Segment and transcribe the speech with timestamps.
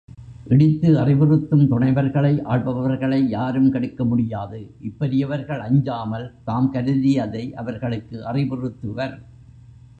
[0.47, 9.15] இடித்து அறிவுறுத்தும் துணைவர்களை ஆள்பவர்களை யாரும் கெடுக்க முடியாது இப் பெரியவர்கள் அஞ்சாமல் தாம் கருதியதை அவர்களுக்கு அறிவுறுத்துவர்.